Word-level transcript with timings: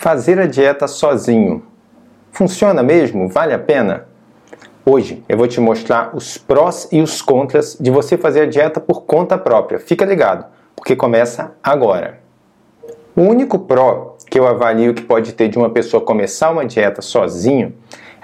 Fazer 0.00 0.40
a 0.40 0.46
dieta 0.46 0.88
sozinho. 0.88 1.62
Funciona 2.32 2.82
mesmo? 2.82 3.28
Vale 3.28 3.52
a 3.52 3.58
pena? 3.58 4.06
Hoje 4.82 5.22
eu 5.28 5.36
vou 5.36 5.46
te 5.46 5.60
mostrar 5.60 6.16
os 6.16 6.38
prós 6.38 6.88
e 6.90 7.02
os 7.02 7.20
contras 7.20 7.76
de 7.78 7.90
você 7.90 8.16
fazer 8.16 8.40
a 8.40 8.46
dieta 8.46 8.80
por 8.80 9.02
conta 9.02 9.36
própria. 9.36 9.78
Fica 9.78 10.06
ligado, 10.06 10.46
porque 10.74 10.96
começa 10.96 11.52
agora. 11.62 12.18
O 13.14 13.20
único 13.20 13.58
pró 13.58 14.16
que 14.30 14.40
eu 14.40 14.48
avalio 14.48 14.94
que 14.94 15.02
pode 15.02 15.34
ter 15.34 15.48
de 15.48 15.58
uma 15.58 15.68
pessoa 15.68 16.02
começar 16.02 16.48
uma 16.48 16.64
dieta 16.64 17.02
sozinho 17.02 17.74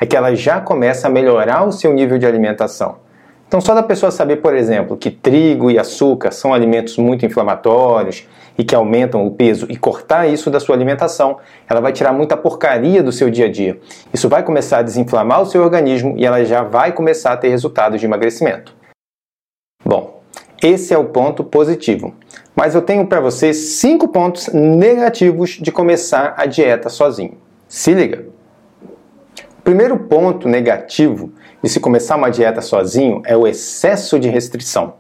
é 0.01 0.07
que 0.07 0.17
ela 0.17 0.35
já 0.35 0.63
começa 0.63 1.09
a 1.09 1.11
melhorar 1.11 1.63
o 1.65 1.73
seu 1.73 1.93
nível 1.93 2.17
de 2.17 2.25
alimentação. 2.25 2.97
Então, 3.49 3.61
só 3.61 3.75
da 3.75 3.83
pessoa 3.83 4.11
saber, 4.11 4.37
por 4.37 4.55
exemplo, 4.55 4.97
que 4.97 5.11
trigo 5.11 5.71
e 5.71 5.79
açúcar 5.79 6.33
são 6.33 6.53
alimentos 6.53 6.99
muito 6.99 7.25
inflamatórios 7.25 8.27
e 8.59 8.65
que 8.65 8.75
aumentam 8.75 9.25
o 9.25 9.31
peso 9.31 9.67
e 9.69 9.77
cortar 9.77 10.27
isso 10.27 10.51
da 10.51 10.59
sua 10.59 10.75
alimentação, 10.75 11.39
ela 11.69 11.81
vai 11.81 11.93
tirar 11.93 12.13
muita 12.13 12.37
porcaria 12.37 13.03
do 13.03 13.13
seu 13.13 13.31
dia 13.31 13.47
a 13.47 13.51
dia. 13.51 13.79
Isso 14.13 14.29
vai 14.29 14.43
começar 14.43 14.79
a 14.79 14.83
desinflamar 14.83 15.43
o 15.43 15.47
seu 15.47 15.63
organismo 15.63 16.15
e 16.17 16.27
ela 16.27 16.45
já 16.45 16.63
vai 16.63 16.93
começar 16.93 17.33
a 17.33 17.37
ter 17.37 17.49
resultados 17.49 18.01
de 18.01 18.07
emagrecimento. 18.07 18.75
Bom, 19.85 20.21
esse 20.63 20.93
é 20.93 20.99
o 20.99 21.05
ponto 21.05 21.45
positivo. 21.45 22.15
Mas 22.55 22.75
eu 22.75 22.83
tenho 22.83 23.07
para 23.07 23.21
você 23.21 23.53
cinco 23.53 24.09
pontos 24.09 24.49
negativos 24.49 25.51
de 25.51 25.71
começar 25.71 26.35
a 26.37 26.47
dieta 26.47 26.89
sozinho. 26.89 27.39
Se 27.69 27.93
liga! 27.93 28.36
Primeiro 29.67 29.99
ponto 29.99 30.49
negativo 30.49 31.33
de 31.61 31.69
se 31.69 31.81
começar 31.81 32.15
uma 32.15 32.31
dieta 32.31 32.61
sozinho 32.61 33.21
é 33.27 33.37
o 33.37 33.49
excesso 33.49 34.17
de 34.17 34.29
restrição. 34.29 34.95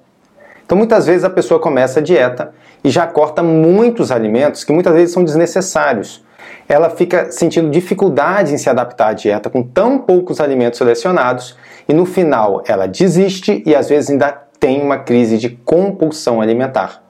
Então, 0.64 0.76
muitas 0.76 1.06
vezes 1.06 1.22
a 1.22 1.30
pessoa 1.30 1.60
começa 1.60 2.00
a 2.00 2.02
dieta 2.02 2.52
e 2.82 2.90
já 2.90 3.06
corta 3.06 3.44
muitos 3.44 4.10
alimentos 4.10 4.64
que 4.64 4.72
muitas 4.72 4.92
vezes 4.92 5.14
são 5.14 5.22
desnecessários. 5.22 6.24
Ela 6.68 6.90
fica 6.90 7.30
sentindo 7.30 7.70
dificuldade 7.70 8.54
em 8.54 8.58
se 8.58 8.68
adaptar 8.68 9.10
à 9.10 9.12
dieta 9.12 9.48
com 9.48 9.62
tão 9.62 10.00
poucos 10.00 10.40
alimentos 10.40 10.78
selecionados 10.78 11.56
e 11.88 11.94
no 11.94 12.04
final 12.04 12.60
ela 12.66 12.88
desiste 12.88 13.62
e 13.64 13.72
às 13.72 13.88
vezes 13.88 14.10
ainda 14.10 14.32
tem 14.58 14.82
uma 14.82 14.98
crise 14.98 15.38
de 15.38 15.48
compulsão 15.48 16.40
alimentar. 16.40 17.04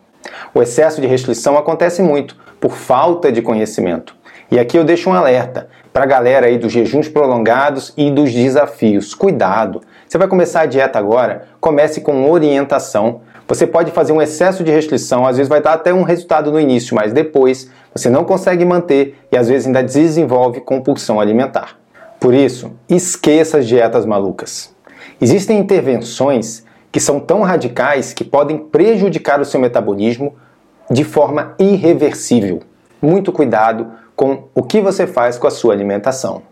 O 0.54 0.60
excesso 0.60 1.00
de 1.00 1.06
restrição 1.06 1.56
acontece 1.56 2.02
muito 2.02 2.36
por 2.60 2.72
falta 2.72 3.32
de 3.32 3.40
conhecimento. 3.40 4.14
E 4.50 4.58
aqui 4.58 4.76
eu 4.76 4.84
deixo 4.84 5.10
um 5.10 5.14
alerta 5.14 5.68
para 5.96 6.04
a 6.04 6.08
galera 6.08 6.46
aí 6.46 6.58
dos 6.58 6.72
jejuns 6.72 7.08
prolongados 7.08 7.90
e 7.96 8.10
dos 8.10 8.30
desafios. 8.30 9.14
Cuidado! 9.14 9.80
Você 10.06 10.18
vai 10.18 10.28
começar 10.28 10.60
a 10.60 10.66
dieta 10.66 10.98
agora? 10.98 11.48
Comece 11.58 12.02
com 12.02 12.30
orientação. 12.30 13.22
Você 13.48 13.66
pode 13.66 13.90
fazer 13.92 14.12
um 14.12 14.20
excesso 14.20 14.62
de 14.62 14.70
restrição, 14.70 15.26
às 15.26 15.38
vezes 15.38 15.48
vai 15.48 15.62
dar 15.62 15.72
até 15.72 15.94
um 15.94 16.02
resultado 16.02 16.52
no 16.52 16.60
início, 16.60 16.94
mas 16.94 17.14
depois 17.14 17.70
você 17.94 18.10
não 18.10 18.24
consegue 18.24 18.62
manter 18.62 19.18
e 19.32 19.38
às 19.38 19.48
vezes 19.48 19.68
ainda 19.68 19.82
desenvolve 19.82 20.60
compulsão 20.60 21.18
alimentar. 21.18 21.78
Por 22.20 22.34
isso, 22.34 22.72
esqueça 22.86 23.56
as 23.56 23.66
dietas 23.66 24.04
malucas. 24.04 24.76
Existem 25.18 25.58
intervenções 25.58 26.62
que 26.92 27.00
são 27.00 27.18
tão 27.18 27.40
radicais 27.40 28.12
que 28.12 28.22
podem 28.22 28.58
prejudicar 28.58 29.40
o 29.40 29.46
seu 29.46 29.58
metabolismo 29.58 30.34
de 30.90 31.04
forma 31.04 31.54
irreversível. 31.58 32.60
Muito 33.00 33.32
cuidado 33.32 33.92
com 34.16 34.44
o 34.54 34.62
que 34.62 34.80
você 34.80 35.06
faz 35.06 35.36
com 35.36 35.46
a 35.46 35.50
sua 35.50 35.74
alimentação. 35.74 36.42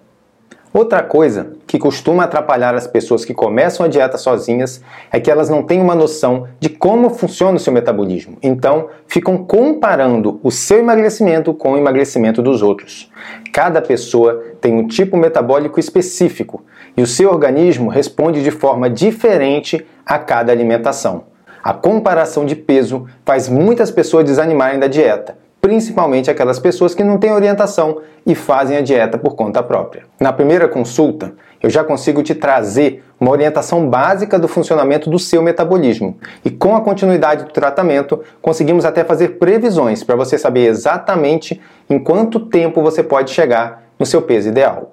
Outra 0.75 1.05
coisa 1.05 1.53
que 1.69 1.79
costuma 1.79 2.25
atrapalhar 2.25 2.75
as 2.75 2.85
pessoas 2.85 3.25
que 3.25 3.33
começam 3.33 3.87
a 3.87 3.89
dieta 3.89 4.19
sozinhas 4.19 4.83
é 5.13 5.21
que 5.21 5.31
elas 5.31 5.49
não 5.49 5.63
têm 5.63 5.81
uma 5.81 5.95
noção 5.95 6.49
de 6.59 6.69
como 6.69 7.11
funciona 7.11 7.57
o 7.57 7.61
seu 7.61 7.73
metabolismo. 7.73 8.39
Então, 8.43 8.89
ficam 9.07 9.39
comparando 9.39 10.41
o 10.43 10.51
seu 10.51 10.81
emagrecimento 10.81 11.55
com 11.55 11.73
o 11.75 11.79
emagrecimento 11.79 12.43
dos 12.43 12.61
outros. 12.61 13.09
Cada 13.53 13.81
pessoa 13.81 14.43
tem 14.61 14.75
um 14.75 14.89
tipo 14.89 15.17
metabólico 15.17 15.79
específico 15.79 16.65
e 16.97 17.03
o 17.03 17.07
seu 17.07 17.31
organismo 17.31 17.89
responde 17.89 18.43
de 18.43 18.51
forma 18.51 18.91
diferente 18.91 19.87
a 20.05 20.19
cada 20.19 20.51
alimentação. 20.51 21.27
A 21.63 21.73
comparação 21.73 22.45
de 22.45 22.57
peso 22.57 23.07
faz 23.25 23.49
muitas 23.49 23.93
pessoas 23.93 24.25
desanimarem 24.25 24.81
da 24.81 24.89
dieta 24.89 25.44
principalmente 25.65 26.31
aquelas 26.31 26.59
pessoas 26.59 26.95
que 26.95 27.03
não 27.03 27.17
têm 27.17 27.33
orientação 27.33 28.03
e 28.27 28.35
fazem 28.35 28.77
a 28.77 28.83
dieta 28.83 29.17
por 29.17 29.35
conta 29.35 29.63
própria. 29.63 30.03
Na 30.21 30.31
primeira 30.31 30.69
consulta, 30.69 31.33
eu 31.63 31.71
já 31.71 31.83
consigo 31.83 32.23
te 32.23 32.35
trazer 32.35 33.03
uma 33.19 33.31
orientação 33.31 33.89
básica 33.89 34.39
do 34.39 34.47
funcionamento 34.47 35.09
do 35.09 35.19
seu 35.19 35.43
metabolismo. 35.43 36.19
E 36.45 36.51
com 36.51 36.77
a 36.77 36.83
continuidade 36.83 37.45
do 37.45 37.51
tratamento, 37.51 38.21
conseguimos 38.43 38.85
até 38.85 39.05
fazer 39.05 39.39
previsões 39.39 40.05
para 40.05 40.15
você 40.15 40.37
saber 40.37 40.67
exatamente 40.67 41.59
em 41.89 41.99
quanto 41.99 42.41
tempo 42.41 42.83
você 42.83 43.03
pode 43.03 43.31
chegar 43.31 43.85
no 43.99 44.05
seu 44.05 44.21
peso 44.21 44.51
ideal. 44.51 44.93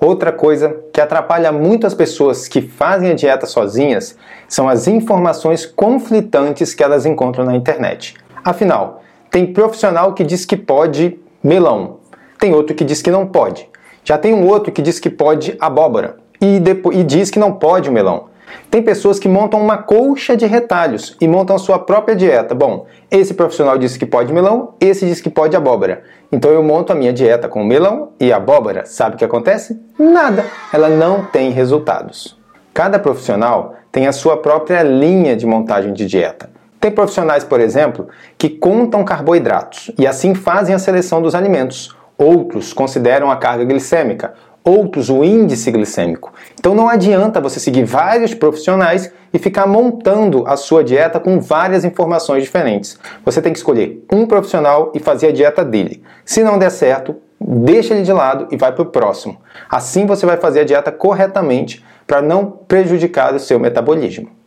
Outra 0.00 0.32
coisa 0.32 0.74
que 0.92 1.00
atrapalha 1.00 1.52
muito 1.52 1.86
as 1.86 1.94
pessoas 1.94 2.48
que 2.48 2.60
fazem 2.60 3.12
a 3.12 3.14
dieta 3.14 3.46
sozinhas 3.46 4.16
são 4.48 4.68
as 4.68 4.88
informações 4.88 5.64
conflitantes 5.64 6.74
que 6.74 6.82
elas 6.82 7.06
encontram 7.06 7.44
na 7.44 7.54
internet. 7.54 8.16
Afinal, 8.42 9.04
tem 9.30 9.52
profissional 9.52 10.12
que 10.12 10.24
diz 10.24 10.44
que 10.44 10.56
pode 10.56 11.18
melão, 11.42 11.98
tem 12.38 12.54
outro 12.54 12.74
que 12.74 12.84
diz 12.84 13.00
que 13.00 13.10
não 13.10 13.26
pode. 13.26 13.68
Já 14.02 14.18
tem 14.18 14.34
um 14.34 14.46
outro 14.46 14.72
que 14.72 14.82
diz 14.82 14.98
que 14.98 15.10
pode 15.10 15.56
abóbora 15.60 16.16
e, 16.40 16.58
depois, 16.58 16.98
e 16.98 17.04
diz 17.04 17.30
que 17.30 17.38
não 17.38 17.52
pode 17.52 17.88
o 17.88 17.92
melão. 17.92 18.30
Tem 18.70 18.82
pessoas 18.82 19.18
que 19.18 19.28
montam 19.28 19.60
uma 19.60 19.78
colcha 19.78 20.36
de 20.36 20.46
retalhos 20.46 21.16
e 21.20 21.28
montam 21.28 21.58
sua 21.58 21.78
própria 21.78 22.16
dieta. 22.16 22.54
Bom, 22.54 22.86
esse 23.10 23.34
profissional 23.34 23.78
disse 23.78 23.98
que 23.98 24.06
pode 24.06 24.32
melão, 24.32 24.74
esse 24.80 25.06
diz 25.06 25.20
que 25.20 25.30
pode 25.30 25.56
abóbora. 25.56 26.02
Então 26.32 26.50
eu 26.50 26.62
monto 26.62 26.92
a 26.92 26.96
minha 26.96 27.12
dieta 27.12 27.48
com 27.48 27.62
melão 27.62 28.12
e 28.18 28.32
abóbora. 28.32 28.86
Sabe 28.86 29.14
o 29.14 29.18
que 29.18 29.24
acontece? 29.24 29.80
Nada. 29.98 30.44
Ela 30.72 30.88
não 30.88 31.24
tem 31.26 31.50
resultados. 31.50 32.36
Cada 32.72 32.98
profissional 32.98 33.74
tem 33.92 34.06
a 34.06 34.12
sua 34.12 34.36
própria 34.36 34.82
linha 34.82 35.36
de 35.36 35.46
montagem 35.46 35.92
de 35.92 36.06
dieta. 36.06 36.50
Tem 36.80 36.90
profissionais, 36.90 37.44
por 37.44 37.60
exemplo, 37.60 38.08
que 38.38 38.48
contam 38.48 39.04
carboidratos 39.04 39.90
e 39.98 40.06
assim 40.06 40.34
fazem 40.34 40.74
a 40.74 40.78
seleção 40.78 41.20
dos 41.20 41.34
alimentos. 41.34 41.94
Outros 42.16 42.72
consideram 42.72 43.30
a 43.30 43.36
carga 43.36 43.64
glicêmica, 43.64 44.32
outros 44.64 45.10
o 45.10 45.22
índice 45.22 45.70
glicêmico. 45.70 46.32
Então 46.58 46.74
não 46.74 46.88
adianta 46.88 47.38
você 47.38 47.60
seguir 47.60 47.84
vários 47.84 48.32
profissionais 48.32 49.12
e 49.32 49.38
ficar 49.38 49.66
montando 49.66 50.44
a 50.46 50.56
sua 50.56 50.82
dieta 50.82 51.20
com 51.20 51.38
várias 51.38 51.84
informações 51.84 52.44
diferentes. 52.44 52.98
Você 53.26 53.42
tem 53.42 53.52
que 53.52 53.58
escolher 53.58 54.02
um 54.10 54.24
profissional 54.24 54.90
e 54.94 54.98
fazer 54.98 55.28
a 55.28 55.32
dieta 55.32 55.62
dele. 55.62 56.02
Se 56.24 56.42
não 56.42 56.58
der 56.58 56.70
certo, 56.70 57.14
deixa 57.38 57.92
ele 57.92 58.04
de 58.04 58.12
lado 58.12 58.48
e 58.50 58.56
vai 58.56 58.72
para 58.72 58.82
o 58.82 58.86
próximo. 58.86 59.38
Assim 59.68 60.06
você 60.06 60.24
vai 60.24 60.38
fazer 60.38 60.60
a 60.60 60.64
dieta 60.64 60.90
corretamente 60.90 61.84
para 62.06 62.22
não 62.22 62.46
prejudicar 62.46 63.34
o 63.34 63.38
seu 63.38 63.60
metabolismo. 63.60 64.39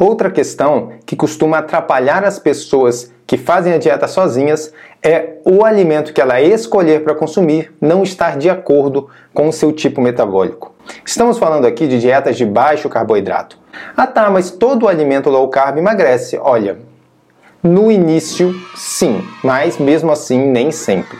Outra 0.00 0.30
questão 0.30 0.92
que 1.04 1.14
costuma 1.14 1.58
atrapalhar 1.58 2.24
as 2.24 2.38
pessoas 2.38 3.12
que 3.26 3.36
fazem 3.36 3.74
a 3.74 3.76
dieta 3.76 4.08
sozinhas 4.08 4.72
é 5.02 5.34
o 5.44 5.62
alimento 5.62 6.14
que 6.14 6.22
ela 6.22 6.40
escolher 6.40 7.04
para 7.04 7.14
consumir 7.14 7.70
não 7.78 8.02
estar 8.02 8.38
de 8.38 8.48
acordo 8.48 9.10
com 9.34 9.46
o 9.46 9.52
seu 9.52 9.70
tipo 9.72 10.00
metabólico. 10.00 10.74
Estamos 11.04 11.36
falando 11.36 11.66
aqui 11.66 11.86
de 11.86 12.00
dietas 12.00 12.38
de 12.38 12.46
baixo 12.46 12.88
carboidrato. 12.88 13.58
Ah 13.94 14.06
tá, 14.06 14.30
mas 14.30 14.50
todo 14.50 14.88
alimento 14.88 15.28
low 15.28 15.46
carb 15.50 15.76
emagrece. 15.76 16.38
Olha, 16.38 16.78
no 17.62 17.92
início 17.92 18.54
sim, 18.74 19.22
mas 19.44 19.76
mesmo 19.76 20.10
assim 20.10 20.46
nem 20.46 20.70
sempre. 20.70 21.18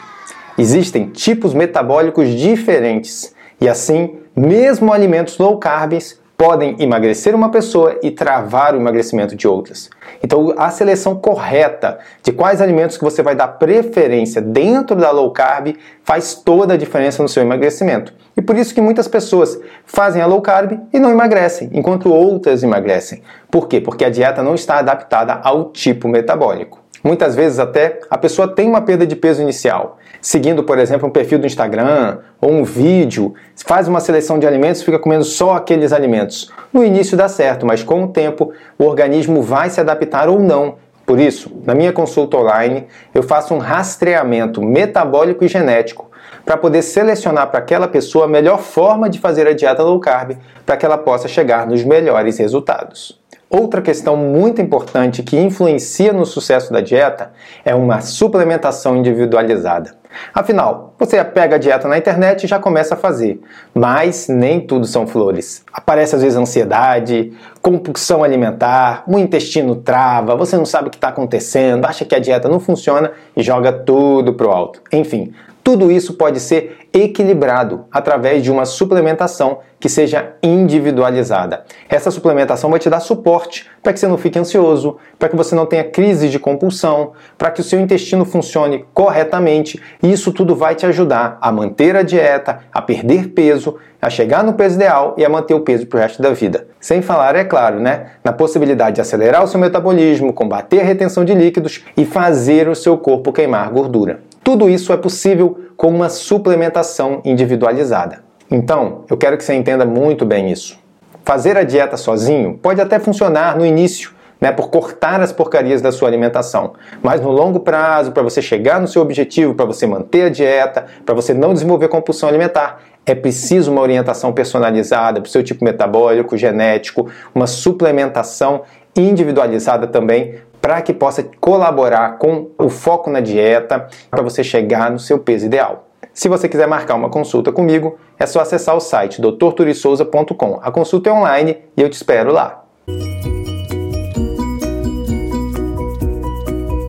Existem 0.57 1.05
tipos 1.11 1.53
metabólicos 1.53 2.31
diferentes 2.31 3.35
e 3.61 3.69
assim, 3.69 4.21
mesmo 4.35 4.91
alimentos 4.91 5.37
low 5.37 5.59
carbs 5.59 6.19
podem 6.41 6.75
emagrecer 6.79 7.35
uma 7.35 7.51
pessoa 7.51 7.99
e 8.03 8.11
travar 8.11 8.75
o 8.75 8.79
emagrecimento 8.79 9.37
de 9.37 9.47
outras. 9.47 9.91
Então, 10.25 10.55
a 10.57 10.71
seleção 10.71 11.15
correta 11.15 11.99
de 12.23 12.33
quais 12.33 12.63
alimentos 12.63 12.97
que 12.97 13.05
você 13.05 13.23
vai 13.23 13.35
dar 13.35 13.47
preferência 13.47 14.41
dentro 14.41 14.97
da 14.97 15.11
low 15.11 15.31
carb 15.33 15.77
faz 16.03 16.35
toda 16.35 16.73
a 16.73 16.77
diferença 16.79 17.23
no 17.23 17.29
seu 17.29 17.43
emagrecimento. 17.43 18.15
E 18.35 18.41
por 18.41 18.57
isso 18.57 18.75
que 18.75 18.81
muitas 18.81 19.07
pessoas 19.07 19.61
fazem 19.85 20.23
a 20.23 20.27
low 20.27 20.41
carb 20.41 20.81
e 20.91 20.99
não 20.99 21.11
emagrecem, 21.11 21.69
enquanto 21.75 22.11
outras 22.11 22.63
emagrecem. 22.63 23.23
Por 23.51 23.69
quê? 23.69 23.79
Porque 23.79 24.07
a 24.07 24.09
dieta 24.09 24.43
não 24.43 24.55
está 24.55 24.79
adaptada 24.79 25.41
ao 25.45 25.71
tipo 25.71 26.09
metabólico. 26.09 26.80
Muitas 27.03 27.35
vezes 27.35 27.59
até 27.59 28.01
a 28.11 28.19
pessoa 28.19 28.47
tem 28.47 28.69
uma 28.69 28.83
perda 28.83 29.07
de 29.07 29.17
peso 29.17 29.41
inicial, 29.41 29.99
seguindo, 30.21 30.63
por 30.63 30.79
exemplo, 30.79 31.09
um 31.09 31.11
perfil 31.11 31.39
do 31.39 31.47
Instagram 31.47 32.19
ou 32.41 32.53
um 32.53 32.63
vídeo, 32.63 33.35
faz 33.67 33.89
uma 33.89 34.01
seleção 34.01 34.39
de 34.39 34.47
alimentos 34.47 34.83
fica 34.83 34.99
comendo 34.99 35.25
só 35.25 35.55
aqueles 35.55 35.93
alimentos. 35.93 36.53
No 36.73 36.85
início 36.85 37.17
dá 37.17 37.29
certo, 37.29 37.65
mas 37.65 37.83
com 37.83 38.05
o 38.05 38.09
tempo 38.09 38.53
o 38.79 38.85
organismo 38.85 39.43
vai 39.43 39.71
se 39.71 39.81
adaptar 39.81 40.29
ou 40.29 40.39
não. 40.39 40.77
Por 41.07 41.19
isso, 41.19 41.51
na 41.65 41.75
minha 41.75 41.93
consulta 41.93 42.37
online, 42.37 42.87
eu 43.15 43.23
faço 43.23 43.55
um 43.55 43.59
rastreamento 43.59 44.63
metabólico 44.63 45.45
e 45.45 45.49
genético 45.49 46.11
para 46.45 46.57
poder 46.57 46.83
selecionar 46.83 47.49
para 47.51 47.59
aquela 47.59 47.89
pessoa 47.89 48.27
a 48.27 48.29
melhor 48.29 48.59
forma 48.59 49.11
de 49.11 49.19
fazer 49.19 49.47
a 49.47 49.53
dieta 49.53 49.83
low 49.83 49.99
carb 49.99 50.37
para 50.65 50.77
que 50.77 50.87
ela 50.87 50.99
possa 50.99 51.27
chegar 51.27 51.67
nos 51.67 51.83
melhores 51.83 52.39
resultados. 52.39 53.20
Outra 53.51 53.83
questão 53.83 54.17
muito 54.17 54.63
importante 54.63 55.25
que 55.25 55.37
influencia 55.37 56.13
no 56.13 56.25
sucesso 56.25 56.73
da 56.73 56.81
dieta 56.81 57.33
é 57.65 57.75
uma 57.75 58.01
suplementação 58.01 58.97
individualizada. 58.97 59.97
Afinal, 60.33 60.90
você 61.01 61.25
pega 61.25 61.57
a 61.57 61.59
dieta 61.59 61.89
na 61.89 61.97
internet 61.97 62.45
e 62.45 62.47
já 62.47 62.59
começa 62.59 62.95
a 62.95 62.97
fazer. 62.97 63.41
Mas 63.75 64.29
nem 64.29 64.61
tudo 64.61 64.87
são 64.87 65.07
flores. 65.07 65.65
Aparece 65.73 66.15
às 66.15 66.23
vezes 66.23 66.39
ansiedade, 66.39 67.33
compulsão 67.63 68.23
alimentar, 68.23 69.03
o 69.09 69.19
intestino 69.19 69.75
trava, 69.75 70.37
você 70.37 70.59
não 70.59 70.67
sabe 70.67 70.89
o 70.89 70.91
que 70.91 70.99
está 70.99 71.09
acontecendo, 71.09 71.87
acha 71.87 72.05
que 72.05 72.15
a 72.15 72.19
dieta 72.19 72.49
não 72.49 72.61
funciona 72.61 73.13
e 73.35 73.43
joga 73.43 73.73
tudo 73.73 74.35
pro 74.35 74.51
alto. 74.51 74.83
Enfim, 74.93 75.33
tudo 75.65 75.91
isso 75.91 76.15
pode 76.15 76.41
ser 76.41 76.79
equilibrado 76.93 77.85
através 77.93 78.43
de 78.43 78.51
uma 78.51 78.65
suplementação 78.65 79.59
que 79.79 79.89
seja 79.89 80.35
individualizada. 80.43 81.65
Essa 81.89 82.11
suplementação 82.11 82.71
vai 82.71 82.79
te 82.79 82.91
dar 82.91 83.01
suporte 83.01 83.69
para 83.83 83.93
que 83.93 84.01
você 84.01 84.09
não 84.09 84.19
fique 84.19 84.39
ansioso, 84.39 84.97
para 85.19 85.29
que 85.29 85.37
você 85.37 85.55
não 85.55 85.67
tenha 85.67 85.85
crise 85.85 86.29
de 86.29 86.39
compulsão, 86.39 87.13
para 87.39 87.51
que 87.51 87.61
o 87.61 87.65
seu 87.65 87.81
intestino 87.81 88.25
funcione 88.25 88.85
corretamente, 88.93 89.81
e 90.03 90.13
isso 90.13 90.33
tudo 90.33 90.57
vai 90.57 90.75
te 90.75 90.85
ajudar 90.91 91.39
a 91.41 91.51
manter 91.51 91.97
a 91.97 92.03
dieta, 92.03 92.61
a 92.73 92.83
perder 92.83 93.29
peso, 93.29 93.77
a 94.01 94.09
chegar 94.09 94.45
no 94.45 94.55
peso 94.55 94.77
ideal 94.77 95.15
e 95.17 95.25
a 95.25 95.29
manter 95.29 95.55
o 95.55 95.61
peso 95.61 95.87
para 95.87 95.99
o 95.99 96.01
resto 96.01 96.23
da 96.23 96.31
vida. 96.31 96.67
Sem 96.81 97.03
falar, 97.03 97.35
é 97.37 97.45
claro, 97.45 97.81
né, 97.81 98.13
na 98.25 98.33
possibilidade 98.33 98.97
de 98.97 99.01
acelerar 99.01 99.43
o 99.43 99.47
seu 99.47 99.59
metabolismo, 99.59 100.33
combater 100.33 100.81
a 100.81 100.85
retenção 100.85 101.25
de 101.25 101.35
líquidos 101.35 101.85
e 101.97 102.05
fazer 102.05 102.69
o 102.69 102.75
seu 102.75 102.97
corpo 102.99 103.33
queimar 103.33 103.71
gordura. 103.71 104.21
Tudo 104.43 104.69
isso 104.69 104.93
é 104.93 104.97
possível 104.97 105.59
com 105.77 105.89
uma 105.89 106.09
suplementação 106.09 107.21
individualizada. 107.25 108.23
Então, 108.51 109.05
eu 109.09 109.17
quero 109.17 109.37
que 109.37 109.45
você 109.45 109.55
entenda 109.55 109.85
muito 109.85 110.27
bem 110.27 110.51
isso. 110.51 110.79
Fazer 111.25 111.57
a 111.57 111.63
dieta 111.63 111.97
sozinho 111.97 112.59
pode 112.61 112.81
até 112.81 112.99
funcionar 112.99 113.57
no 113.57 113.65
início, 113.65 114.13
né, 114.41 114.51
por 114.51 114.71
cortar 114.71 115.21
as 115.21 115.33
porcarias 115.33 115.83
da 115.83 115.93
sua 115.93 116.09
alimentação. 116.09 116.73
Mas 117.03 117.21
no 117.21 117.31
longo 117.31 117.61
prazo, 117.61 118.13
para 118.13 118.23
você 118.23 118.41
chegar 118.41 118.81
no 118.81 118.89
seu 118.89 119.03
objetivo, 119.03 119.55
para 119.55 119.67
você 119.67 119.87
manter 119.87 120.23
a 120.23 120.29
dieta, 120.31 120.87
para 121.05 121.15
você 121.15 121.35
não 121.35 121.53
desenvolver 121.53 121.89
compulsão 121.89 122.29
alimentar, 122.29 122.81
é 123.05 123.15
preciso 123.15 123.71
uma 123.73 123.81
orientação 123.81 124.33
personalizada 124.33 125.21
para 125.21 125.29
o 125.29 125.31
seu 125.31 125.43
tipo 125.43 125.65
metabólico, 125.65 126.37
genético, 126.37 127.11
uma 127.35 127.47
suplementação 127.47 128.63
individualizada 128.97 129.87
também 129.87 130.37
para 130.61 130.83
que 130.83 130.93
possa 130.93 131.27
colaborar 131.41 132.19
com 132.19 132.51
o 132.59 132.69
foco 132.69 133.11
na 133.11 133.21
dieta 133.21 133.89
para 134.11 134.23
você 134.23 134.45
chegar 134.45 134.91
no 134.91 134.99
seu 134.99 135.19
peso 135.19 135.47
ideal. 135.47 135.87
Se 136.13 136.29
você 136.29 136.49
quiser 136.49 136.67
marcar 136.67 136.97
uma 136.97 137.09
consulta 137.09 137.51
comigo, 137.53 137.99
é 138.19 138.27
só 138.27 138.41
acessar 138.41 138.77
o 138.77 138.81
site 138.81 139.21
doutorturissouza.com. 139.21 140.61
A 140.63 140.71
consulta 140.71 141.09
é 141.09 141.13
online 141.13 141.59
e 141.77 141.83
eu 141.83 141.89
te 141.89 141.95
espero 141.95 142.33
lá. 142.33 142.65